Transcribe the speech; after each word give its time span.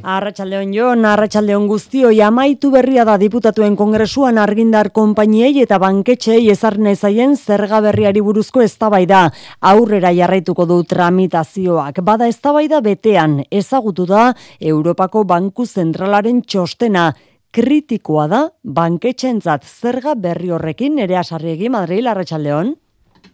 Arratxaldeon 0.00 0.70
jo, 0.72 0.88
arratxaldeon 1.04 1.66
guztio, 1.68 2.08
amaitu 2.24 2.70
berria 2.72 3.04
da 3.04 3.18
diputatuen 3.20 3.74
kongresuan 3.76 4.38
argindar 4.38 4.90
konpainiei 4.96 5.60
eta 5.60 5.78
banketxei 5.78 6.48
ezarne 6.50 6.94
zaien 6.96 7.36
zerga 7.36 7.80
berriari 7.84 8.20
buruzko 8.24 8.62
eztabaida 8.62 9.30
aurrera 9.60 10.12
jarraituko 10.16 10.64
du 10.64 10.82
tramitazioak. 10.84 12.00
Bada 12.00 12.28
eztabaida 12.28 12.80
betean, 12.80 13.42
ezagutu 13.50 14.06
da 14.06 14.34
Europako 14.60 15.24
Banku 15.24 15.66
Zentralaren 15.66 16.40
txostena, 16.42 17.12
kritikoa 17.52 18.28
da 18.30 18.44
banketxentzat 18.64 19.66
zerga 19.66 20.14
berri 20.14 20.50
horrekin 20.50 20.98
ere 20.98 21.18
asarriegi 21.20 21.68
Madrid, 21.68 22.06
arratsaldeon. 22.06 22.74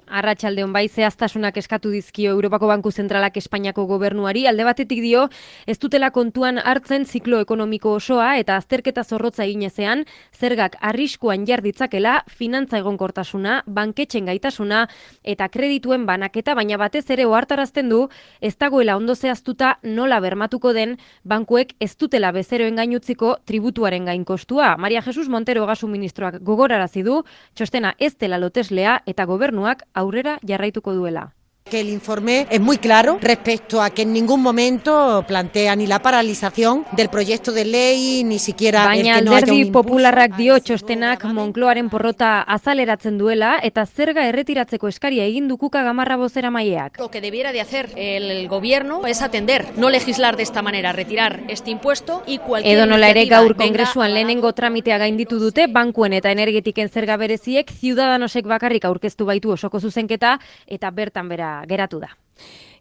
Arratxaldeon 0.07 0.70
bai 0.73 0.86
zehaztasunak 0.88 1.57
eskatu 1.59 1.91
dizkio 1.91 2.30
Europako 2.30 2.68
Banku 2.70 2.93
Zentralak 2.93 3.36
Espainiako 3.41 3.86
gobernuari, 3.91 4.45
alde 4.46 4.64
batetik 4.64 5.00
dio, 5.02 5.25
ez 5.66 5.79
dutela 5.82 6.12
kontuan 6.14 6.61
hartzen 6.62 7.05
ziklo 7.05 7.41
ekonomiko 7.43 7.96
osoa 7.98 8.37
eta 8.38 8.56
azterketa 8.56 9.02
zorrotza 9.02 9.45
eginezean, 9.45 10.05
zergak 10.30 10.77
arriskuan 10.80 11.47
jarditzakela, 11.47 12.20
finantza 12.30 12.78
egonkortasuna, 12.78 13.62
banketxen 13.66 14.30
gaitasuna 14.30 14.84
eta 15.24 15.48
kredituen 15.50 16.06
banaketa, 16.06 16.55
baina 16.55 16.78
batez 16.78 17.05
ere 17.11 17.27
ohartarazten 17.27 17.91
du, 17.91 18.06
ez 18.41 18.55
dagoela 18.56 18.97
ondo 18.97 19.14
zehaztuta 19.14 19.78
nola 19.83 20.20
bermatuko 20.20 20.73
den, 20.73 20.97
bankuek 21.25 21.75
ez 21.80 21.97
dutela 21.98 22.30
bezeroen 22.30 22.78
gainutziko 22.78 23.36
tributuaren 23.45 24.06
gain 24.06 24.25
kostua. 24.25 24.77
Maria 24.78 25.02
Jesus 25.02 25.28
Montero 25.28 25.66
gasu 25.66 25.91
ministroak 25.91 26.38
gogorarazi 26.47 27.02
du, 27.02 27.23
txostena 27.55 27.97
ez 27.98 28.14
dela 28.14 28.38
loteslea 28.38 29.00
eta 29.06 29.27
gobernuak 29.27 29.83
aurrera 30.02 30.38
jarraituko 30.52 30.95
duela. 30.95 31.24
Que 31.69 31.80
el 31.80 31.88
informe 31.88 32.47
es 32.48 32.61
muy 32.61 32.79
claro 32.79 33.19
respecto 33.20 33.83
a 33.83 33.91
que 33.91 34.02
en 34.02 34.12
ningún 34.12 34.41
momento 34.41 35.25
plantea 35.27 35.75
ni 35.75 35.87
la 35.87 35.98
paralización 35.98 36.84
del 36.92 37.09
proyecto 37.09 37.51
de 37.51 37.65
ley 37.65 38.23
ni 38.25 38.39
siquiera 38.39 38.84
Baina 38.84 39.19
el 39.19 39.25
que 39.25 39.30
no 39.30 39.37
haya 39.37 39.52
un 39.52 39.73
popularrak 39.73 40.37
dio 40.37 40.59
txostenak 40.61 41.25
Moncloaren 41.25 41.91
porrota 41.91 42.42
azaleratzen 42.42 43.19
duela 43.19 43.59
eta 43.62 43.84
zerga 43.87 44.28
erretiratzeko 44.28 44.89
eskaria 44.89 45.25
egin 45.25 45.48
dukuka 45.48 45.83
gamarra 45.83 46.17
bozera 46.17 46.50
maileak. 46.50 47.00
Lo 47.00 47.11
que 47.11 47.20
debiera 47.20 47.53
de 47.53 47.61
hacer 47.61 47.91
el 47.97 48.47
gobierno 48.48 49.05
es 49.06 49.22
atender, 49.22 49.67
no 49.77 49.91
legislar 49.91 50.37
de 50.37 50.44
esta 50.44 50.62
manera, 50.62 50.92
retirar 50.92 51.41
este 51.48 51.70
impuesto 51.70 52.22
y 52.27 52.39
cualquier 52.39 52.77
Edo 52.78 52.87
nola 52.87 53.11
ere 53.11 53.27
gaur 53.27 53.56
kongresuan 53.56 54.14
lehenengo 54.14 54.53
tramitea 54.53 54.98
gainditu 54.98 55.39
dute 55.39 55.67
bankuen 55.67 56.12
eta 56.12 56.31
energetiken 56.31 56.89
zerga 56.89 57.17
bereziek 57.17 57.70
ciudadanosek 57.70 58.47
bakarrik 58.47 58.84
aurkeztu 58.84 59.27
baitu 59.27 59.50
osoko 59.50 59.81
zuzenketa 59.81 60.39
eta 60.67 60.91
bertan 60.91 61.28
bera 61.28 61.56
geratu 61.69 62.01
da. 62.03 62.12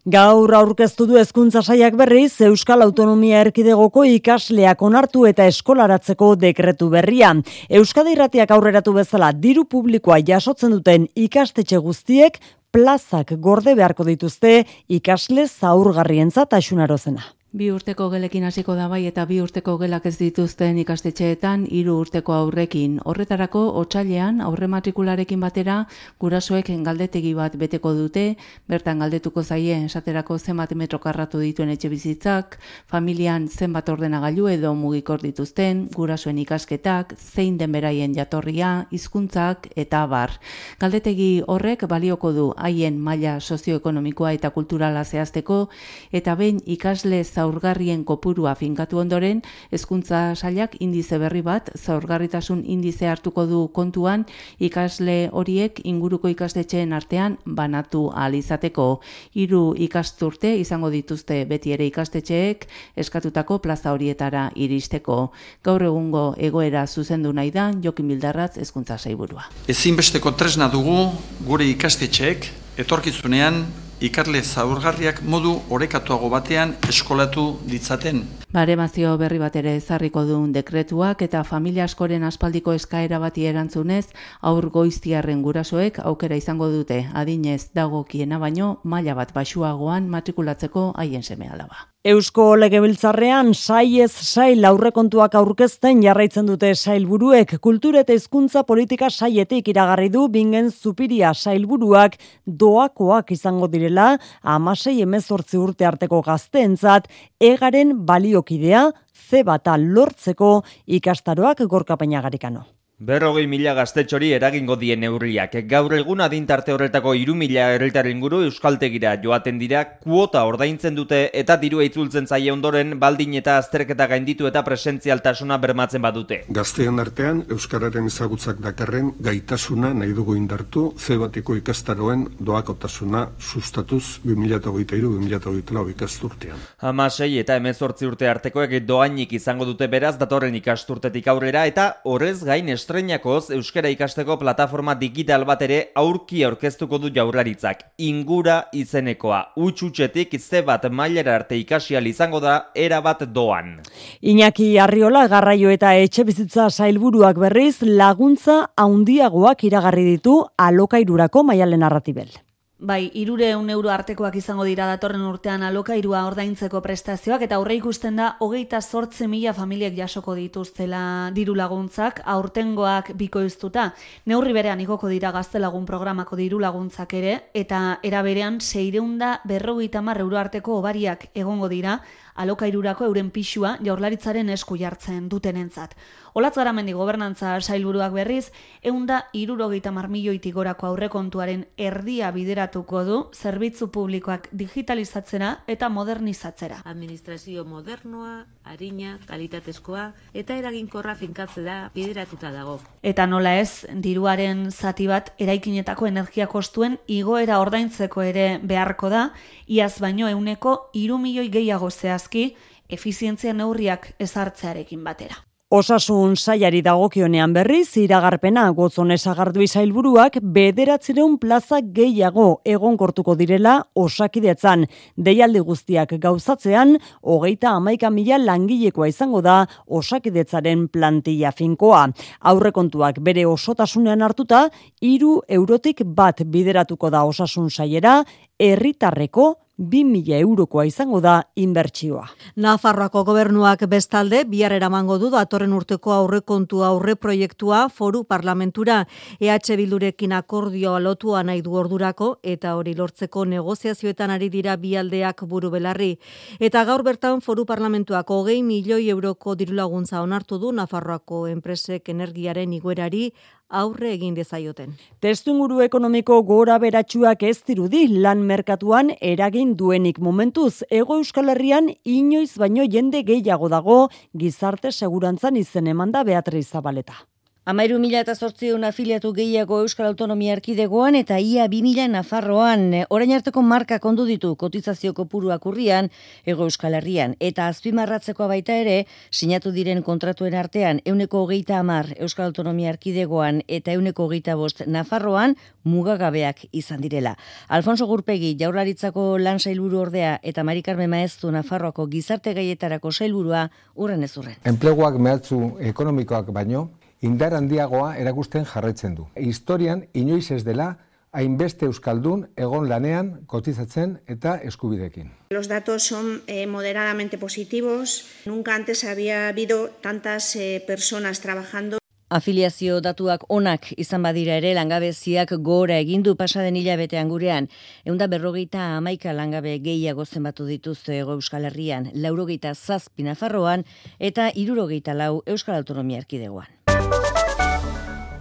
Gaur 0.06 0.52
aurkeztu 0.54 1.02
du 1.10 1.16
hezkuntza 1.18 1.64
saiak 1.66 1.96
berriz 1.98 2.36
Euskal 2.46 2.84
Autonomia 2.84 3.40
Erkidegoko 3.42 4.04
ikasleak 4.06 4.82
onartu 4.86 5.24
eta 5.26 5.48
eskolaratzeko 5.50 6.28
dekretu 6.38 6.86
berria. 6.92 7.32
Euskadi 7.80 8.14
Irratiak 8.14 8.52
aurreratu 8.54 8.94
bezala 8.94 9.32
diru 9.34 9.64
publikoa 9.66 10.20
jasotzen 10.22 10.76
duten 10.76 11.08
ikastetxe 11.26 11.82
guztiek 11.82 12.38
plazak 12.70 13.34
gorde 13.42 13.74
beharko 13.74 14.06
dituzte 14.06 14.60
ikasle 14.86 15.48
zaurgarrientzat 15.48 16.54
asunarozena. 16.54 17.35
Bi 17.56 17.70
urteko 17.72 18.10
gelekin 18.12 18.44
hasiko 18.44 18.74
da 18.76 18.84
bai 18.92 19.06
eta 19.08 19.22
bi 19.24 19.38
urteko 19.40 19.78
gelak 19.80 20.04
ez 20.10 20.18
dituzten 20.20 20.76
ikastetxeetan 20.82 21.62
hiru 21.72 21.94
urteko 22.02 22.34
aurrekin. 22.36 22.98
Horretarako 23.08 23.62
otsailean 23.80 24.42
aurre 24.44 24.66
matrikularekin 24.68 25.40
batera 25.40 25.76
gurasoek 26.20 26.68
galdetegi 26.84 27.32
bat 27.38 27.56
beteko 27.56 27.94
dute, 27.96 28.24
bertan 28.68 29.00
galdetuko 29.00 29.42
zaie 29.42 29.78
esaterako 29.86 30.36
zenbat 30.36 30.74
metro 30.76 30.98
karratu 31.00 31.40
dituen 31.40 31.72
etxe 31.72 31.88
bizitzak, 31.88 32.58
familian 32.92 33.48
zenbat 33.48 33.88
ordenagailu 33.88 34.50
edo 34.52 34.74
mugikor 34.74 35.24
dituzten, 35.24 35.86
gurasoen 35.96 36.36
ikasketak, 36.44 37.16
zein 37.16 37.56
den 37.56 37.72
beraien 37.72 38.12
jatorria, 38.12 38.86
hizkuntzak 38.90 39.70
eta 39.76 40.04
bar. 40.06 40.36
Galdetegi 40.78 41.40
horrek 41.46 41.88
balioko 41.88 42.34
du 42.36 42.46
haien 42.58 43.00
maila 43.00 43.40
sozioekonomikoa 43.40 44.36
eta 44.36 44.50
kulturala 44.50 45.08
zehazteko 45.08 45.70
eta 46.12 46.36
behin 46.36 46.60
ikasle 46.66 47.24
zaurgarrien 47.46 48.04
kopurua 48.04 48.54
finkatu 48.58 48.98
ondoren, 48.98 49.42
hezkuntza 49.70 50.34
sailak 50.34 50.76
indize 50.80 51.18
berri 51.18 51.42
bat, 51.46 51.70
zaurgarritasun 51.76 52.64
indize 52.66 53.06
hartuko 53.08 53.46
du 53.46 53.60
kontuan, 53.74 54.26
ikasle 54.58 55.30
horiek 55.32 55.80
inguruko 55.84 56.28
ikastetxeen 56.32 56.92
artean 56.96 57.38
banatu 57.46 58.08
alizateko. 58.14 59.00
Hiru 59.34 59.74
ikasturte 59.78 60.54
izango 60.58 60.90
dituzte 60.90 61.44
beti 61.48 61.74
ere 61.76 61.86
ikastetxeek 61.86 62.66
eskatutako 62.96 63.60
plaza 63.62 63.92
horietara 63.94 64.50
iristeko. 64.54 65.30
Gaur 65.64 65.86
egungo 65.86 66.26
egoera 66.38 66.86
zuzendu 66.86 67.32
nahi 67.32 67.52
da, 67.54 67.70
Jokin 67.82 68.08
Bildarratz 68.08 68.56
hezkuntza 68.58 68.98
saiburua. 68.98 69.46
Ezinbesteko 69.68 70.32
tresna 70.36 70.70
dugu 70.72 71.10
gure 71.46 71.66
ikastetxeek 71.70 72.50
etorkizunean 72.82 73.64
ikarle 74.00 74.42
zaurgarriak 74.42 75.22
modu 75.22 75.54
orekatuago 75.70 76.28
batean 76.28 76.74
eskolatu 76.88 77.46
ditzaten. 77.70 78.22
Baremazio 78.52 79.16
berri 79.20 79.38
bat 79.40 79.56
ere 79.56 79.74
ezarriko 79.76 80.24
duen 80.28 80.52
dekretuak 80.52 81.22
eta 81.26 81.42
familia 81.44 81.84
askoren 81.84 82.24
aspaldiko 82.24 82.72
eskaera 82.76 83.18
bati 83.18 83.46
erantzunez, 83.48 84.06
aur 84.42 84.70
goiztiarren 84.70 85.42
gurasoek 85.42 86.00
aukera 86.04 86.36
izango 86.36 86.70
dute 86.72 87.02
adinez 87.14 87.72
dagokiena 87.74 88.38
baino 88.38 88.78
maila 88.84 89.14
bat 89.14 89.34
basuagoan 89.34 90.08
matrikulatzeko 90.08 90.92
haien 90.96 91.22
seme 91.22 91.48
alaba. 91.48 91.95
Eusko 92.06 92.52
Legebiltzarrean 92.54 93.48
saiez 93.50 94.12
sail 94.12 94.62
aurrekontuak 94.68 95.32
aurkezten 95.34 96.04
jarraitzen 96.04 96.46
dute 96.46 96.68
sailburuek 96.76 97.56
kultura 97.64 98.04
eta 98.04 98.14
hizkuntza 98.14 98.62
politika 98.68 99.08
saietik 99.10 99.72
iragarri 99.72 100.06
du 100.14 100.28
bingen 100.30 100.68
zupiria 100.70 101.32
sailburuak 101.34 102.14
doakoak 102.46 103.34
izango 103.34 103.66
direla 103.74 104.06
16 104.44 105.58
urte 105.64 105.90
arteko 105.90 106.22
gazteentzat 106.30 107.10
egaren 107.50 107.96
baliokidea 108.06 108.86
ze 109.26 109.42
bata 109.42 109.74
lortzeko 109.76 110.62
ikastaroak 110.86 111.66
gorkapaina 111.66 112.22
garikano. 112.22 112.75
Berrogei 112.98 113.44
mila 113.44 113.74
gaztetxori 113.76 114.30
eragingo 114.32 114.72
dien 114.80 115.02
neurriak. 115.04 115.52
Gaur 115.68 115.92
egun 115.92 116.22
adintarte 116.24 116.72
horretako 116.72 117.12
iru 117.12 117.34
mila 117.36 117.66
erretar 117.74 118.06
inguru 118.08 118.38
euskaltegira 118.46 119.10
joaten 119.20 119.58
dira, 119.60 119.82
kuota 120.00 120.40
ordaintzen 120.48 120.94
dute 120.96 121.18
eta 121.36 121.58
dirua 121.60 121.84
itzultzen 121.84 122.24
zaie 122.24 122.48
ondoren 122.48 122.94
baldin 122.98 123.34
eta 123.36 123.58
azterketa 123.60 124.06
gainditu 124.08 124.48
eta 124.48 124.62
presentzialtasuna 124.64 125.58
bermatzen 125.60 126.00
badute. 126.00 126.38
Gaztean 126.48 127.02
artean, 127.02 127.42
Euskararen 127.52 128.08
ezagutzak 128.08 128.64
dakarren 128.64 129.12
gaitasuna 129.20 129.92
nahi 129.92 130.16
dugu 130.16 130.38
indartu, 130.40 130.86
zebatiko 130.96 131.58
ikastaroen 131.60 132.24
doakotasuna 132.40 133.26
sustatuz 133.36 134.22
2008-2008 134.24 135.92
ikasturtean. 135.92 136.64
Hamasei 136.80 137.36
eta 137.44 137.60
emezortzi 137.60 138.08
urte 138.08 138.32
artekoek 138.32 138.78
doainik 138.88 139.36
izango 139.36 139.68
dute 139.68 139.84
beraz 139.84 140.16
datorren 140.16 140.56
ikasturtetik 140.64 141.28
aurrera 141.28 141.68
eta 141.68 141.88
horrez 142.08 142.40
gain 142.40 142.72
estreinakoz 142.86 143.50
euskara 143.50 143.90
ikasteko 143.90 144.36
plataforma 144.38 144.94
digital 144.94 145.42
bat 145.48 145.62
ere 145.66 145.78
aurki 145.98 146.44
aurkeztuko 146.46 147.00
du 147.02 147.10
jaurlaritzak. 147.10 147.82
Ingura 147.98 148.68
izenekoa. 148.78 149.40
Utsutxetik 149.58 150.38
ze 150.38 150.62
bat 150.62 150.86
mailera 150.90 151.34
arte 151.34 151.58
ikasial 151.58 152.06
izango 152.06 152.40
da 152.40 152.70
era 152.74 153.00
bat 153.02 153.26
doan. 153.34 153.80
Iñaki 154.22 154.76
Arriola 154.78 155.26
garraio 155.26 155.74
eta 155.74 155.96
etxe 155.98 156.24
bizitza 156.30 156.70
sailburuak 156.70 157.42
berriz 157.42 157.82
laguntza 157.82 158.62
haundiagoak 158.76 159.64
iragarri 159.66 160.06
ditu 160.14 160.44
alokairurako 160.56 161.42
maialen 161.42 161.82
narratibel. 161.82 162.30
Bai, 162.78 163.10
irure 163.14 163.54
un 163.56 163.70
euro 163.72 163.88
artekoak 163.88 164.34
izango 164.36 164.64
dira 164.68 164.84
datorren 164.84 165.22
urtean 165.24 165.62
alokairua 165.64 166.26
ordaintzeko 166.28 166.82
prestazioak 166.84 167.46
eta 167.46 167.56
aurre 167.56 167.78
ikusten 167.78 168.18
da 168.20 168.26
hogeita 168.44 168.82
sortze 168.82 169.24
mila 169.32 169.54
familiek 169.56 169.94
jasoko 169.96 170.34
dituztela 170.36 171.30
diru 171.32 171.54
laguntzak 171.56 172.20
aurtengoak 172.34 173.14
bikoiztuta. 173.16 173.86
Neurri 174.26 174.52
berean 174.52 174.84
igoko 174.84 175.08
dira 175.08 175.32
gaztelagun 175.32 175.86
programako 175.88 176.36
diru 176.36 176.60
laguntzak 176.60 177.16
ere 177.16 177.34
eta 177.54 177.98
era 178.02 178.20
berean 178.20 178.60
seireunda 178.60 179.40
berrogeita 179.48 180.02
mar 180.02 180.20
euro 180.20 180.36
arteko 180.36 180.76
obariak 180.76 181.30
egongo 181.32 181.72
dira 181.72 182.02
alokairurako 182.36 183.08
euren 183.08 183.30
pixua 183.30 183.76
jaurlaritzaren 183.84 184.48
esku 184.54 184.76
jartzen 184.80 185.28
dutenentzat. 185.32 185.96
Olatz 186.36 186.52
garamendi 186.58 186.92
gobernantza 186.92 187.54
sailburuak 187.62 188.12
berriz, 188.12 188.50
eunda 188.84 189.22
irurogeita 189.32 189.88
marmilioitik 189.96 190.52
gorako 190.52 190.90
aurrekontuaren 190.90 191.62
erdia 191.80 192.28
bideratuko 192.34 193.04
du 193.08 193.20
zerbitzu 193.32 193.88
publikoak 193.88 194.50
digitalizatzera 194.52 195.54
eta 195.66 195.88
modernizatzera. 195.88 196.82
Administrazio 196.84 197.64
modernoa, 197.64 198.44
harina, 198.68 199.14
kalitatezkoa 199.24 200.10
eta 200.36 200.58
eraginkorra 200.60 201.14
finkatzera 201.16 201.78
bideratuta 201.94 202.52
dago. 202.52 202.76
Eta 203.00 203.24
nola 203.26 203.54
ez, 203.62 203.86
diruaren 204.04 204.66
zati 204.70 205.08
bat 205.08 205.32
eraikinetako 205.40 206.10
energia 206.10 206.50
kostuen 206.52 206.98
igoera 207.06 207.62
ordaintzeko 207.64 208.26
ere 208.28 208.46
beharko 208.62 209.08
da, 209.08 209.30
iaz 209.66 209.94
baino 210.04 210.28
euneko 210.28 210.76
iru 210.92 211.16
milioi 211.22 211.48
gehiago 211.48 211.88
zehazki, 212.26 212.56
efizientzia 212.88 213.52
neurriak 213.52 214.14
ezartzearekin 214.18 215.04
batera. 215.04 215.36
Osasun 215.68 216.36
saiari 216.36 216.80
dagokionean 216.80 217.52
berriz, 217.52 217.96
iragarpena 217.98 218.70
gotzon 218.70 219.10
esagardu 219.10 219.60
izailburuak 219.64 220.38
bederatzireun 220.40 221.38
plaza 221.38 221.80
gehiago 221.82 222.60
egonkortuko 222.64 223.34
direla 223.34 223.82
osakidetzan. 223.96 224.86
Deialdi 225.16 225.58
guztiak 225.58 226.14
gauzatzean, 226.22 226.96
hogeita 227.22 227.72
amaika 227.80 228.10
mila 228.10 228.38
langilekoa 228.38 229.08
izango 229.08 229.42
da 229.42 229.66
osakidetzaren 229.88 230.86
plantilla 230.86 231.50
finkoa. 231.50 232.06
Aurrekontuak 232.42 233.18
bere 233.18 233.44
osotasunean 233.44 234.22
hartuta, 234.22 234.68
iru 235.00 235.40
eurotik 235.48 236.04
bat 236.04 236.44
bideratuko 236.46 237.10
da 237.10 237.24
osasun 237.24 237.70
saiera, 237.70 238.20
herritarreko 238.56 239.56
2.000 239.78 240.38
eurokoa 240.40 240.86
izango 240.88 241.20
da 241.20 241.42
inbertsioa. 241.54 242.24
Nafarroako 242.56 243.24
gobernuak 243.28 243.82
bestalde, 243.92 244.44
bihar 244.48 244.72
eramango 244.72 245.18
du 245.20 245.28
datorren 245.30 245.74
urteko 245.76 246.14
aurrekontu 246.14 246.80
aurre 246.84 247.14
proiektua 247.16 247.88
foru 247.92 248.22
parlamentura 248.24 249.02
EH 249.38 249.76
Bildurekin 249.76 250.32
akordioa 250.32 250.98
lotua 251.00 251.42
nahi 251.42 251.60
du 251.60 251.74
ordurako 251.76 252.38
eta 252.42 252.74
hori 252.76 252.94
lortzeko 252.96 253.44
negoziazioetan 253.44 254.30
ari 254.30 254.48
dira 254.48 254.76
bialdeak 254.76 255.44
buru 255.44 255.70
belarri. 255.70 256.16
Eta 256.58 256.84
gaur 256.84 257.04
bertan 257.04 257.42
foru 257.44 257.66
parlamentuak 257.66 258.30
hogei 258.30 258.62
milioi 258.62 259.10
euroko 259.10 259.54
dirulaguntza 259.54 260.22
onartu 260.22 260.58
du 260.58 260.72
Nafarroako 260.72 261.46
enpresek 261.52 262.08
energiaren 262.08 262.72
iguerari 262.72 263.32
aurre 263.68 264.12
egin 264.12 264.34
dezaioten. 264.34 264.94
Testunguru 265.20 265.80
ekonomiko 265.84 266.40
gora 266.42 266.78
beratsuak 266.78 267.42
ez 267.42 267.58
dirudi 267.66 268.06
lan 268.08 268.42
merkatuan 268.46 269.12
eragin 269.20 269.76
duenik 269.76 270.18
momentuz 270.18 270.82
ego 270.90 271.18
euskal 271.20 271.48
herrian 271.54 271.92
inoiz 272.04 272.56
baino 272.58 272.84
jende 272.84 273.22
gehiago 273.22 273.68
dago 273.68 274.02
gizarte 274.36 274.92
segurantzan 274.92 275.56
izen 275.56 275.86
emanda 275.86 276.24
Beatriz 276.24 276.68
Zabaleta. 276.70 277.26
Amairu 277.66 277.96
mila 277.98 278.20
eta 278.22 278.36
sortzion 278.38 278.84
afiliatu 278.86 279.32
gehiago 279.34 279.80
Euskal 279.82 280.06
Autonomia 280.06 280.52
Erkidegoan 280.54 281.16
eta 281.18 281.40
ia 281.42 281.64
bi 281.66 281.80
mila 281.82 282.04
Nafarroan. 282.06 282.84
Orain 283.10 283.32
arteko 283.34 283.62
marka 283.66 283.96
kondu 283.98 284.22
ditu 284.28 284.52
kotizazio 284.54 285.10
kopuruak 285.16 285.64
urrian, 285.66 286.06
ego 286.46 286.68
Euskal 286.70 286.94
Herrian. 286.94 287.32
Eta 287.42 287.66
azpimarratzekoa 287.66 288.46
baita 288.52 288.76
ere, 288.78 289.08
sinatu 289.32 289.72
diren 289.74 290.04
kontratuen 290.06 290.54
artean, 290.54 291.00
euneko 291.04 291.40
hogeita 291.42 291.80
amar 291.80 292.12
Euskal 292.20 292.52
Autonomia 292.52 292.92
Erkidegoan 292.94 293.64
eta 293.66 293.98
euneko 293.98 294.28
hogeita 294.28 294.54
bost 294.54 294.84
Nafarroan, 294.86 295.56
mugagabeak 295.82 296.68
izan 296.70 297.02
direla. 297.02 297.34
Alfonso 297.66 298.06
Gurpegi, 298.06 298.52
jaurlaritzako 298.60 299.24
lan 299.42 299.58
sailburu 299.58 300.04
ordea 300.04 300.36
eta 300.42 300.62
Marikarme 300.62 301.08
Maeztu 301.10 301.50
Nafarroako 301.50 302.06
gizarte 302.14 302.54
gaietarako 302.54 303.10
sailburua 303.10 303.66
urren 303.96 304.22
ez 304.22 304.36
urren. 304.38 304.54
Enpleguak 304.62 305.18
mehatzu 305.18 305.60
ekonomikoak 305.90 306.54
baino, 306.54 306.86
indar 307.20 307.54
handiagoa 307.54 308.16
erakusten 308.16 308.64
jarraitzen 308.64 309.14
du. 309.14 309.26
Historian 309.36 310.06
inoiz 310.14 310.50
ez 310.50 310.64
dela 310.64 310.96
hainbeste 311.36 311.86
euskaldun 311.86 312.46
egon 312.56 312.88
lanean 312.88 313.32
kotizatzen 313.46 314.16
eta 314.26 314.56
eskubidekin. 314.70 315.30
Los 315.50 315.68
datos 315.68 316.02
son 316.02 316.42
eh, 316.46 316.66
moderadamente 316.66 317.38
positivos. 317.38 318.24
Nunca 318.46 318.74
antes 318.74 319.04
había 319.04 319.48
habido 319.48 319.88
tantas 320.00 320.56
eh, 320.56 320.82
personas 320.86 321.40
trabajando. 321.40 321.98
Afiliazio 322.28 322.96
datuak 323.00 323.44
onak 323.54 323.92
izan 324.02 324.24
badira 324.26 324.56
ere 324.58 324.72
langabeziak 324.74 325.52
gora 325.62 326.00
egindu 326.02 326.34
pasaden 326.34 326.74
hilabetean 326.74 327.28
gurean. 327.30 327.68
Eunda 328.04 328.26
berrogeita 328.26 328.96
amaika 328.96 329.32
langabe 329.32 329.76
gehiago 329.84 330.26
zenbatu 330.26 330.66
dituzte 330.66 331.20
ego 331.20 331.36
Euskal 331.38 331.68
Herrian, 331.70 332.10
laurogeita 332.14 332.74
zazpi 332.74 333.22
Nafarroan 333.22 333.86
eta 334.18 334.50
irurogeita 334.54 335.14
lau 335.14 335.44
Euskal 335.46 335.78
Autonomia 335.78 336.18
Erkidegoan. 336.24 336.75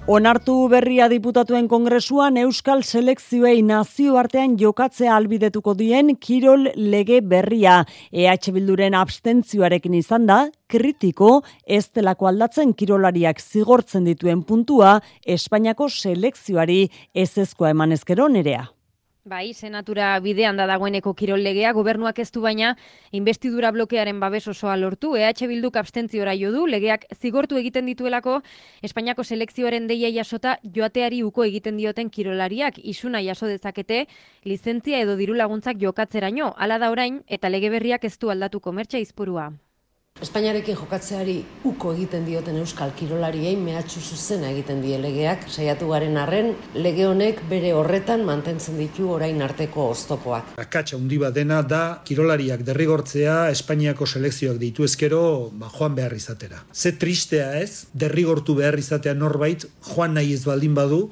Onartu 0.06 0.68
berria 0.70 1.08
diputatuen 1.10 1.66
kongresuan 1.66 2.36
Euskal 2.38 2.84
Selekzioei 2.86 3.64
nazioartean 3.66 4.54
jokatzea 4.62 5.16
albidetuko 5.18 5.74
dien 5.80 6.12
Kirol 6.22 6.68
lege 6.78 7.24
berria. 7.26 7.80
EH 8.14 8.52
Bilduren 8.54 8.94
abstentzioarekin 8.94 9.98
izan 9.98 10.30
da, 10.30 10.38
kritiko 10.70 11.42
ez 11.66 11.88
delako 11.90 12.30
aldatzen 12.30 12.78
kirolariak 12.78 13.42
zigortzen 13.42 14.06
dituen 14.06 14.46
puntua 14.46 15.00
Espainiako 15.26 15.90
selekzioari 15.90 16.84
ez 17.16 17.32
ezkoa 17.42 17.74
emanezkero 17.74 18.30
nerea. 18.30 18.75
Bai, 19.26 19.56
senatura 19.58 20.08
bidean 20.22 20.60
da 20.60 20.68
dagoeneko 20.70 21.16
kirol 21.18 21.42
legea, 21.42 21.72
gobernuak 21.74 22.20
ez 22.22 22.28
du 22.36 22.44
baina 22.44 22.76
investidura 23.20 23.72
blokearen 23.74 24.20
babes 24.22 24.44
osoa 24.54 24.76
lortu, 24.78 25.16
EH 25.18 25.48
Bilduk 25.50 25.80
abstentziora 25.82 26.36
jo 26.38 26.52
du, 26.54 26.68
legeak 26.70 27.08
zigortu 27.16 27.58
egiten 27.58 27.90
dituelako, 27.90 28.38
Espainiako 28.86 29.26
selekzioaren 29.26 29.90
deia 29.90 30.14
jasota 30.14 30.60
joateari 30.78 31.24
uko 31.26 31.50
egiten 31.50 31.82
dioten 31.82 32.14
kirolariak, 32.14 32.78
isuna 32.78 33.26
jaso 33.26 33.50
dezakete, 33.50 34.06
lizentzia 34.46 35.02
edo 35.02 35.18
diru 35.18 35.34
laguntzak 35.34 35.82
jokatzeraino, 35.82 36.54
ala 36.56 36.78
da 36.78 36.94
orain, 36.94 37.24
eta 37.26 37.50
lege 37.50 37.74
berriak 37.74 38.06
ez 38.06 38.20
du 38.20 38.30
aldatu 38.30 38.62
komertxa 38.62 39.02
izpurua. 39.02 39.56
Espainiarekin 40.24 40.78
jokatzeari 40.80 41.34
uko 41.68 41.90
egiten 41.92 42.24
dioten 42.24 42.56
euskal 42.62 42.94
kirolariei 42.96 43.58
mehatxu 43.60 44.00
zuzena 44.00 44.48
egiten 44.54 44.80
die 44.80 44.96
legeak, 44.96 45.44
saiatu 45.52 45.90
garen 45.92 46.16
arren, 46.22 46.54
lege 46.74 47.04
honek 47.04 47.42
bere 47.50 47.74
horretan 47.76 48.24
mantentzen 48.24 48.80
ditu 48.80 49.10
orain 49.12 49.44
arteko 49.44 49.90
oztopoak. 49.92 50.54
Akatsa 50.64 50.96
hundi 50.96 51.20
bat 51.20 51.36
dena 51.36 51.60
da 51.68 51.82
kirolariak 52.08 52.64
derrigortzea 52.64 53.36
Espainiako 53.52 54.08
selekzioak 54.08 54.58
ditu 54.64 54.88
ezkero 54.88 55.22
ba, 55.52 55.68
joan 55.76 56.00
behar 56.00 56.16
izatera. 56.16 56.64
Ze 56.72 56.96
tristea 56.96 57.52
ez, 57.60 57.86
derrigortu 57.92 58.56
behar 58.56 58.80
izatea 58.80 59.14
norbait, 59.20 59.68
joan 59.92 60.16
nahi 60.16 60.32
ez 60.34 60.46
baldin 60.48 60.80
badu, 60.80 61.04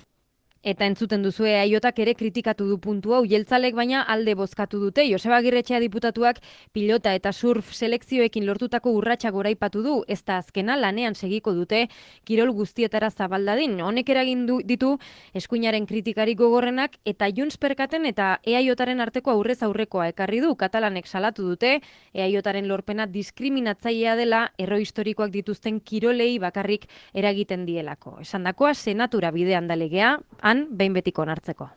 Eta 0.63 0.86
entzuten 0.88 1.19
duzu 1.25 1.44
aiotak 1.44 1.98
ere 2.00 2.13
kritikatu 2.15 2.63
du 2.69 2.77
puntu 2.80 3.12
hau, 3.12 3.25
jeltzalek 3.27 3.74
baina 3.75 4.01
alde 4.07 4.31
bozkatu 4.39 4.77
dute. 4.80 5.04
Joseba 5.10 5.42
Girretxea 5.44 5.81
diputatuak 5.83 6.38
pilota 6.71 7.12
eta 7.18 7.33
surf 7.36 7.74
selekzioekin 7.75 8.45
lortutako 8.48 8.94
urratsa 8.95 9.33
goraipatu 9.36 9.81
du, 9.83 9.95
ez 10.07 10.21
da 10.24 10.38
azkena 10.39 10.77
lanean 10.80 11.18
segiko 11.19 11.51
dute 11.51 11.89
kirol 12.24 12.54
guztietara 12.56 13.10
zabaldadin. 13.12 13.81
Honek 13.83 14.12
eragin 14.15 14.45
du 14.48 14.62
ditu 14.63 14.94
eskuinaren 15.36 15.83
kritikari 15.86 16.38
gogorrenak 16.39 16.95
eta 17.04 17.27
Junts 17.27 17.59
perkaten 17.59 18.07
eta 18.07 18.39
eaiotaren 18.48 19.04
arteko 19.04 19.36
aurrez 19.36 19.59
aurrekoa 19.68 20.07
ekarri 20.13 20.39
du. 20.39 20.54
Katalanek 20.56 21.12
salatu 21.12 21.44
dute, 21.50 21.74
eaiotaren 22.13 22.71
lorpena 22.71 23.09
diskriminatzailea 23.12 24.16
dela 24.16 24.45
erro 24.57 24.80
historikoak 24.80 25.36
dituzten 25.36 25.83
kirolei 25.83 26.40
bakarrik 26.40 26.87
eragiten 27.14 27.68
dielako. 27.68 28.21
Esan 28.23 28.47
dakoa, 28.47 28.71
senatura 28.73 29.35
bidean 29.35 29.68
dalegea, 29.68 30.16
han 30.44 30.66
behin 30.78 30.94
betiko 30.94 31.23
onartzeko. 31.23 31.69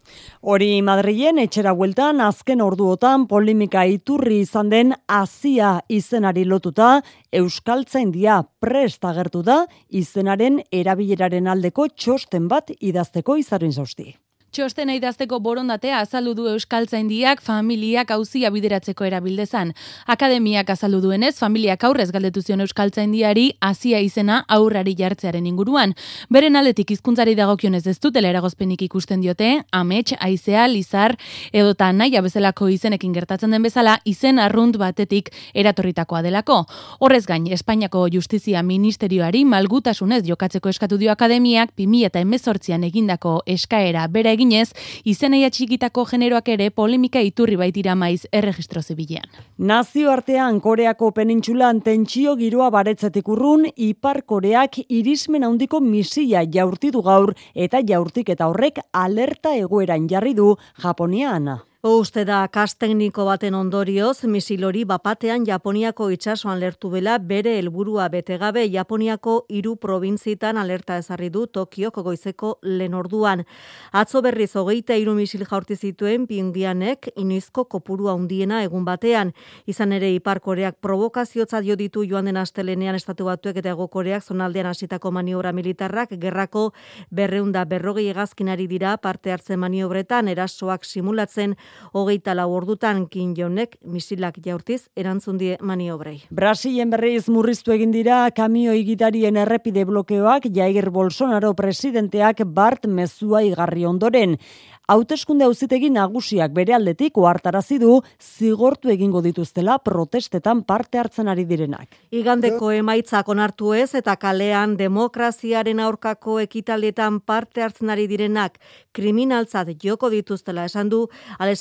Hori 0.43 0.83
Madrilen 0.83 1.39
etxera 1.43 1.73
bueltan 1.79 2.21
azken 2.25 2.63
orduotan 2.65 3.27
polimika 3.31 3.87
iturri 3.87 4.43
izan 4.43 4.71
den 4.73 4.93
Asia 5.07 5.77
izenari 5.89 6.45
lotuta 6.45 7.01
Euskaltzaindia 7.33 8.43
prest 8.61 9.07
agertu 9.07 9.43
da 9.47 9.63
izenaren 9.89 10.61
erabileraren 10.73 11.47
aldeko 11.47 11.89
txosten 11.95 12.49
bat 12.51 12.75
idazteko 12.81 13.39
izarin 13.41 13.73
zausti. 13.73 14.13
Txostena 14.57 14.95
idazteko 14.97 15.37
borondatea 15.45 15.99
azaldu 16.01 16.33
du 16.33 16.47
Euskaltzaindiak 16.49 17.43
familiak 17.45 18.09
auzia 18.15 18.49
bideratzeko 18.49 19.05
erabildezan. 19.05 19.75
Akademiak 20.09 20.71
azaldu 20.73 21.03
duenez, 21.03 21.35
familiak 21.37 21.83
aurrez 21.85 22.07
galdetu 22.15 22.41
zion 22.41 22.65
Euskaltzaindiari 22.65 23.51
hasia 23.61 24.01
izena 24.01 24.39
aurrari 24.57 24.95
jartzearen 24.97 25.45
inguruan. 25.45 25.93
Beren 26.33 26.57
aldetik 26.57 26.95
hizkuntzari 26.95 27.35
dagokionez 27.37 27.83
ez 27.85 27.99
dutela 28.01 28.31
eragozpenik 28.33 28.87
ikusten 28.87 29.21
diote, 29.21 29.51
amets, 29.77 30.15
aizea, 30.25 30.65
lizar, 30.73 31.19
edota 31.53 31.91
nahi 31.93 32.17
bezalako 32.25 32.71
izenekin 32.73 33.13
gertatzen 33.13 33.53
den 33.53 33.69
bezala, 33.69 33.99
izen 34.07 34.41
arrunt 34.41 34.81
batetik 34.81 35.29
eratorritakoa 35.53 36.23
delako. 36.25 36.63
Horrez 37.01 37.27
gain, 37.27 37.45
Espainiako 37.53 38.07
Justizia 38.09 38.63
Ministerioari 38.63 39.45
malgutasunez 39.45 40.25
jokatzeko 40.25 40.73
eskatu 40.73 40.97
dio 40.97 41.13
Akademiak 41.13 41.77
2000 41.77 42.09
eta 42.09 42.25
emezortzian 42.25 42.89
egindako 42.89 43.43
eskaera 43.45 44.09
bere 44.09 44.33
egin 44.33 44.46
eginez, 44.47 44.73
izenei 45.05 45.45
atxikitako 45.45 46.05
generoak 46.07 46.49
ere 46.55 46.71
polemika 46.71 47.21
iturri 47.21 47.57
baitira 47.57 47.95
maiz 47.95 48.27
erregistro 48.33 48.83
zibilean. 48.83 49.27
Nazio 49.59 50.11
artean 50.13 50.61
Koreako 50.61 51.11
penintxulan 51.13 51.81
tentsio 51.83 52.37
giroa 52.37 52.71
baretzetik 52.71 53.29
urrun, 53.29 53.67
Ipar 53.77 54.23
Koreak 54.25 54.79
irismen 54.89 55.45
handiko 55.45 55.81
misia 55.81 56.45
jaurtidu 56.45 57.03
gaur 57.03 57.35
eta 57.55 57.83
jaurtik 57.83 58.29
eta 58.29 58.49
horrek 58.49 58.81
alerta 58.93 59.55
egoeran 59.57 60.09
jarri 60.09 60.35
du 60.35 60.55
Japonia 60.83 61.35
ana. 61.35 61.63
Uste 61.87 62.25
da 62.27 62.41
kas 62.51 62.73
tekniko 62.75 63.23
baten 63.29 63.55
ondorioz, 63.55 64.25
misilori 64.27 64.81
bapatean 64.85 65.45
Japoniako 65.47 66.09
itsasoan 66.11 66.59
lertu 66.59 66.89
bela 66.91 67.13
bere 67.23 67.53
helburua 67.61 68.09
betegabe 68.11 68.65
Japoniako 68.73 69.35
hiru 69.49 69.77
probintzitan 69.77 70.59
alerta 70.59 70.97
ezarri 70.99 71.29
du 71.31 71.45
Tokioko 71.47 72.03
goizeko 72.03 72.51
lehen 72.63 72.95
orduan. 72.99 73.45
Atzo 73.93 74.23
berriz 74.23 74.49
hogeita 74.57 74.97
hiru 74.99 75.15
misil 75.15 75.45
jaurti 75.47 75.77
zituen 75.77 76.25
Pyongyanek 76.27 77.11
inoizko 77.15 77.65
kopurua 77.71 78.17
handiena 78.17 78.65
egun 78.65 78.85
batean. 78.85 79.31
Izan 79.67 79.93
ere 79.93 80.11
Ipar 80.15 80.41
Koreak 80.41 80.81
provokaziotzat 80.83 81.65
jo 81.71 81.79
ditu 81.79 82.03
joan 82.03 82.25
den 82.27 82.43
astelenean 82.43 82.99
estatu 82.99 83.31
batuek 83.31 83.63
eta 83.63 83.77
ego 83.77 83.87
Koreak 83.87 84.25
zonaldean 84.25 84.73
hasitako 84.73 85.13
maniobra 85.13 85.53
militarrak 85.53 86.19
gerrako 86.19 86.73
berreunda 87.11 87.65
berrogei 87.65 88.09
egazkinari 88.11 88.67
dira 88.67 88.97
parte 88.97 89.31
hartzen 89.31 89.61
maniobretan 89.61 90.35
erasoak 90.35 90.85
simulatzen 90.85 91.55
hogeita 91.93 92.35
lau 92.35 92.49
ordutan 92.53 93.07
Kim 93.09 93.35
Jonek 93.37 93.77
misilak 93.83 94.39
jaurtiz 94.45 94.89
erantzun 94.97 95.39
die 95.39 95.57
maniobrei. 95.61 96.23
Brasilen 96.31 96.91
berriz 96.91 97.29
murriztu 97.29 97.73
egin 97.73 97.93
dira 97.95 98.25
kamio 98.31 98.73
igitarien 98.77 99.37
errepide 99.37 99.85
blokeoak 99.85 100.51
Jair 100.55 100.91
Bolsonaro 100.91 101.55
presidenteak 101.55 102.45
Bart 102.47 102.87
mezua 102.87 103.43
igarri 103.43 103.87
ondoren. 103.87 104.39
Hauteskunde 104.87 105.43
auzitegi 105.43 105.89
nagusiak 105.91 106.53
bere 106.55 106.75
aldetik 106.77 107.17
ohartarazi 107.19 107.81
du 107.83 107.97
zigortu 108.23 108.93
egingo 108.93 109.19
dituztela 109.25 109.81
protestetan 109.83 110.61
parte 110.63 111.01
hartzen 111.03 111.27
ari 111.27 111.43
direnak. 111.45 111.89
Igandeko 112.15 112.71
emaitzak 112.71 113.27
onartu 113.35 113.73
ez 113.75 113.97
eta 113.99 114.15
kalean 114.15 114.77
demokraziaren 114.79 115.83
aurkako 115.83 116.39
ekitalietan 116.45 117.19
parte 117.19 117.67
hartzen 117.67 117.91
ari 117.91 118.07
direnak 118.07 118.61
kriminaltzat 118.95 119.75
joko 119.83 120.09
dituztela 120.13 120.69
esan 120.71 120.89
du 120.93 121.03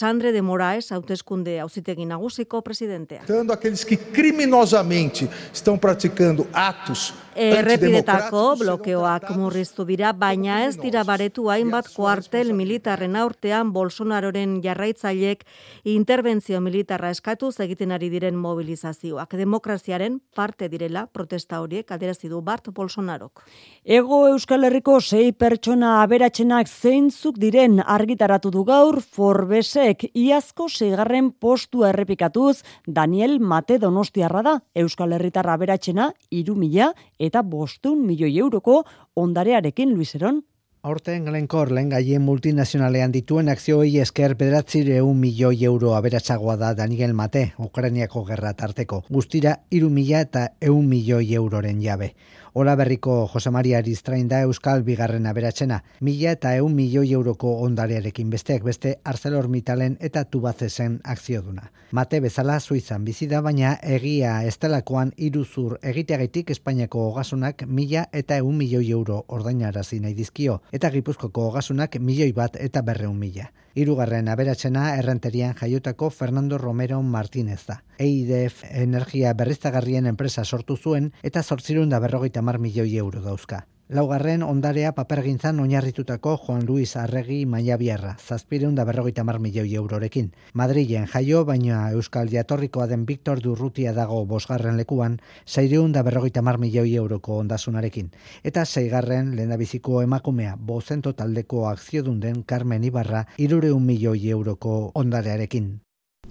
Alessandre 0.05 0.31
de 0.31 0.41
Moraes 0.41 0.91
hauteskunde 0.91 1.59
auzitegi 1.59 2.05
nagusiko 2.05 2.61
presidentea. 2.61 3.23
Aqueles 3.51 3.83
que 3.83 3.97
criminosamente 3.97 5.27
estão 5.51 5.79
praticando 5.79 6.45
atos 6.53 7.11
Errepidetako 7.35 8.41
blokeoak 8.61 9.25
murriztu 9.35 9.83
dira, 9.83 10.13
baina 10.15 10.61
ez 10.63 10.77
dira 10.79 11.01
baretu 11.03 11.49
hainbat 11.51 11.89
kuartel 11.91 12.53
militarren 12.55 13.17
aurtean 13.19 13.73
Bolsonaroren 13.75 14.61
jarraitzailek 14.63 15.43
interbentzio 15.91 16.61
militarra 16.63 17.09
eskatu 17.11 17.49
egiten 17.59 17.91
ari 17.91 18.09
diren 18.09 18.37
mobilizazioak. 18.39 19.35
Demokraziaren 19.35 20.21
parte 20.35 20.69
direla 20.69 21.07
protesta 21.11 21.59
horiek 21.59 21.91
aderazi 21.91 22.29
du 22.29 22.39
Bart 22.41 22.69
Bolsonarok. 22.71 23.43
Ego 23.83 24.27
Euskal 24.29 24.63
Herriko 24.63 25.01
sei 25.01 25.33
pertsona 25.33 26.01
aberatsenak 26.03 26.71
zeintzuk 26.71 27.37
diren 27.37 27.81
argitaratu 27.83 28.49
du 28.51 28.63
gaur 28.63 29.01
Forbesek 29.01 30.07
iazko 30.13 30.69
seigarren 30.69 31.31
postu 31.31 31.83
errepikatuz 31.83 32.63
Daniel 32.87 33.39
Mate 33.39 33.77
Donostiarra 33.77 34.41
da 34.41 34.57
Euskal 34.73 35.11
Herritarra 35.19 35.59
aberatsena 35.59 36.13
3000 36.31 36.93
eta 37.25 37.43
bostun 37.43 38.05
milioi 38.05 38.37
euroko 38.39 38.83
ondarearekin 39.15 39.95
Luiseron. 39.95 40.43
Horten 40.85 41.23
Glencore 41.25 41.73
lehen 41.73 41.89
gaien 41.89 42.21
multinazionalean 42.21 43.13
dituen 43.13 43.47
akzioi 43.49 43.95
esker 44.03 44.35
bederatzire 44.37 44.99
un 45.01 45.17
milioi 45.17 45.63
euro 45.65 45.95
aberatsagoa 45.97 46.55
da 46.61 46.75
Daniel 46.77 47.15
Mate, 47.17 47.47
Ukrainiako 47.57 48.21
gerra 48.27 48.53
tarteko. 48.53 49.01
Guztira, 49.09 49.55
iru 49.71 49.89
mila 49.89 50.21
eta 50.27 50.43
eun 50.61 50.85
milioi 50.91 51.33
euroren 51.33 51.81
jabe. 51.81 52.11
Ola 52.57 52.77
berriko 52.79 53.27
Jose 53.27 53.51
Maria 53.51 53.79
Aristrain 53.81 54.29
da 54.31 54.37
Euskal 54.47 54.83
Bigarren 54.87 55.25
aberatsena, 55.27 55.81
mila 55.99 56.31
eta 56.37 56.53
eun 56.55 56.71
milioi 56.77 57.09
euroko 57.17 57.49
ondarearekin 57.65 58.29
besteak 58.31 58.63
beste 58.63 58.93
ArcelorMittalen 59.11 59.97
eta 59.99 60.23
Tubacesen 60.23 61.01
akzioduna. 61.03 61.67
Mate 61.91 62.21
bezala 62.23 62.55
Suizan 62.61 63.03
bizi 63.03 63.27
da 63.27 63.41
baina 63.41 63.73
egia 63.97 64.37
estelakoan 64.47 65.11
iruzur 65.17 65.75
egiteagaitik 65.83 66.55
Espainiako 66.55 67.03
ogasunak 67.09 67.67
mila 67.67 68.05
eta 68.13 68.39
eun 68.39 68.55
milioi 68.55 68.87
euro 69.01 69.25
ordainarazi 69.27 69.99
nahi 69.99 70.15
dizkio, 70.15 70.61
eta 70.71 70.93
Gipuzkoko 70.95 71.49
ogasunak 71.49 71.99
milioi 71.99 72.31
bat 72.31 72.55
eta 72.55 72.87
berreun 72.87 73.19
mila. 73.19 73.51
Hirugarren 73.75 74.29
aberatsena 74.31 74.93
errenterian 74.95 75.55
jaiotako 75.59 76.07
Fernando 76.09 76.57
Romero 76.57 77.01
Martínez 77.01 77.65
da. 77.67 77.81
EIDF 77.99 78.61
energia 78.69 79.33
berriztagarrien 79.35 80.07
enpresa 80.07 80.45
sortu 80.45 80.77
zuen 80.77 81.09
eta 81.27 81.43
zortzirun 81.43 81.91
da 81.91 81.99
berrogeita 81.99 82.41
mar 82.45 82.61
milioi 82.61 82.91
euro 83.01 83.21
dauzka. 83.25 83.65
Laugarren 83.87 84.41
ondarea 84.41 84.95
papergintzan 84.97 85.59
oinarritutako 85.61 86.31
Juan 86.41 86.63
Luis 86.65 86.95
Arregi 86.97 87.43
Maiabiarra, 87.45 88.15
zazpireun 88.17 88.73
da 88.73 88.81
berrogeita 88.83 89.23
mar 89.23 89.37
milioi 89.37 89.75
eurorekin. 89.77 90.31
Madrilen 90.53 91.05
jaio, 91.11 91.43
baina 91.45 91.91
Euskal 91.91 92.31
Jatorrikoa 92.33 92.87
den 92.89 93.05
Victor 93.05 93.43
Durrutia 93.43 93.93
dago 93.93 94.23
bosgarren 94.25 94.81
lekuan, 94.81 95.19
zaireun 95.45 95.93
da 95.93 96.01
berrogeita 96.01 96.41
mar 96.41 96.57
milioi 96.57 96.95
euroko 96.95 97.37
ondasunarekin. 97.43 98.09
Eta 98.43 98.65
zeigarren, 98.65 99.35
lehendabiziko 99.35 100.01
emakumea, 100.01 100.55
bozento 100.57 101.13
taldeko 101.13 101.67
akziodun 101.69 102.19
den 102.19 102.41
Carmen 102.43 102.83
Ibarra, 102.83 103.27
irureun 103.37 103.85
milioi 103.85 104.31
euroko 104.31 104.79
ondarearekin. 104.95 105.75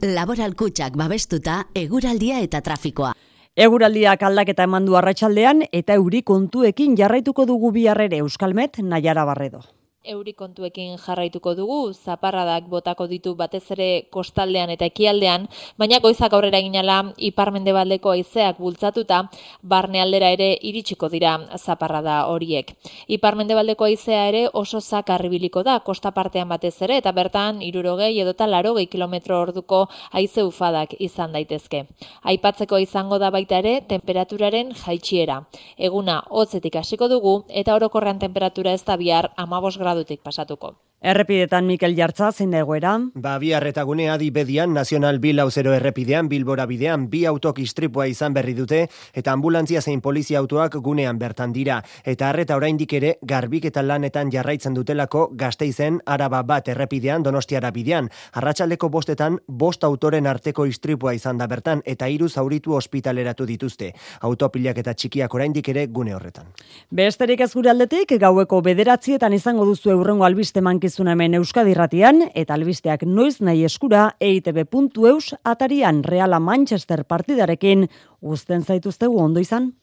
Laboral 0.02 0.58
kutsak 0.58 0.98
babestuta, 0.98 1.68
eguraldia 1.74 2.40
eta 2.42 2.60
trafikoa. 2.60 3.14
Eguraldiak 3.56 4.22
aldaketa 4.26 4.64
eman 4.66 4.86
du 4.88 4.96
arratsaldean 4.98 5.60
eta 5.70 5.94
euri 6.00 6.24
kontuekin 6.26 6.96
jarraituko 6.98 7.44
dugu 7.46 7.70
biharrere 7.76 8.18
Euskalmet 8.24 8.80
Naiara 8.82 9.24
Barredo 9.28 9.60
euri 10.04 10.34
kontuekin 10.36 10.98
jarraituko 11.00 11.54
dugu, 11.56 11.78
zaparradak 11.94 12.66
botako 12.68 13.06
ditu 13.08 13.34
batez 13.34 13.62
ere 13.72 13.86
kostaldean 14.12 14.70
eta 14.74 14.84
ekialdean, 14.90 15.46
baina 15.80 16.00
goizak 16.04 16.34
aurrera 16.36 16.60
ginala 16.60 16.98
iparmende 17.16 17.72
baldeko 17.72 18.12
aizeak 18.12 18.60
bultzatuta, 18.60 19.22
barne 19.62 20.02
aldera 20.02 20.30
ere 20.36 20.50
iritsiko 20.60 21.08
dira 21.08 21.38
zaparrada 21.56 22.18
horiek. 22.28 22.74
Iparmende 23.08 23.56
baldeko 23.56 23.88
aizea 23.88 24.26
ere 24.28 24.42
oso 24.52 24.80
zakarribiliko 24.80 25.62
da, 25.64 25.78
kosta 25.80 26.12
partean 26.12 26.48
batez 26.52 26.74
ere, 26.82 26.98
eta 27.00 27.12
bertan 27.12 27.62
irurogei 27.62 28.12
edota 28.20 28.46
larogei 28.46 28.86
kilometro 28.92 29.40
orduko 29.40 29.86
aize 30.12 30.44
ufadak 30.44 30.94
izan 30.98 31.32
daitezke. 31.32 31.84
Aipatzeko 32.22 32.78
izango 32.78 33.18
da 33.18 33.30
baita 33.30 33.62
ere, 33.64 33.78
temperaturaren 33.88 34.74
jaitsiera. 34.84 35.40
Eguna 35.78 36.20
hotzetik 36.28 36.76
hasiko 36.76 37.08
dugu, 37.08 37.34
eta 37.48 37.74
orokorrean 37.74 38.20
temperatura 38.20 38.74
ez 38.74 38.84
da 38.84 38.96
bihar 39.00 39.32
amabos 39.36 39.78
gradutik 39.94 40.26
pasatuko. 40.26 40.74
Errepidetan 41.04 41.66
Mikel 41.66 41.92
Jartza, 41.98 42.30
zein 42.32 42.54
da 42.54 42.62
egoera? 42.62 42.94
Ba, 43.20 43.34
bi 43.36 43.50
arretagune 43.52 44.06
adi 44.08 44.30
bedian, 44.32 44.70
Nazional 44.72 45.18
Bilau 45.20 45.50
Zero 45.50 45.74
errepidean, 45.76 46.30
Bilbora 46.30 46.64
bidean, 46.64 47.10
bi 47.12 47.26
autok 47.28 47.58
istripua 47.60 48.06
izan 48.08 48.32
berri 48.32 48.54
dute, 48.56 48.78
eta 49.12 49.34
ambulantzia 49.36 49.82
zein 49.82 50.00
polizia 50.00 50.38
autoak 50.40 50.78
gunean 50.86 51.18
bertan 51.20 51.52
dira. 51.52 51.82
Eta 52.08 52.30
arreta 52.30 52.56
oraindik 52.56 52.94
ere, 52.96 53.10
garbik 53.20 53.66
eta 53.68 53.82
lanetan 53.84 54.30
jarraitzen 54.32 54.72
dutelako, 54.78 55.26
gazteizen, 55.36 55.98
araba 56.06 56.40
bat 56.42 56.70
errepidean, 56.72 57.22
donostiara 57.22 57.68
bidean. 57.70 58.08
Arratxaldeko 58.32 58.88
bostetan, 58.88 59.36
bost 59.46 59.84
autoren 59.84 60.24
arteko 60.26 60.64
istripua 60.64 61.12
izan 61.12 61.36
da 61.36 61.46
bertan, 61.52 61.84
eta 61.84 62.08
hiru 62.08 62.30
zauritu 62.30 62.78
ospitaleratu 62.80 63.44
dituzte. 63.44 63.90
Autopilak 64.22 64.80
eta 64.80 64.96
txikiak 64.96 65.34
oraindik 65.36 65.68
ere 65.68 65.84
gune 65.86 66.16
horretan. 66.16 66.48
Besterik 66.88 67.44
ez 67.44 67.52
gure 67.52 67.74
aldetik, 67.76 68.16
gaueko 68.24 68.64
bederatzietan 68.64 69.36
izango 69.36 69.68
duzu 69.68 69.92
eurrengo 69.98 70.24
albiste 70.24 70.64
mankiz 70.64 70.93
erantzuna 70.94 71.12
hemen 71.16 71.34
Euskadirratian 71.34 72.20
eta 72.38 72.54
albisteak 72.54 73.02
noiz 73.02 73.40
nahi 73.42 73.64
eskura 73.66 74.14
eitb.eus 74.22 75.34
atarian 75.42 76.04
Reala 76.04 76.38
Manchester 76.38 77.02
partidarekin 77.02 77.88
uzten 78.22 78.62
zaituztegu 78.62 79.18
ondo 79.18 79.40
izan. 79.40 79.74